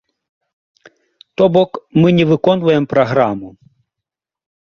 [1.41, 3.49] То бок мы не выконваем праграму.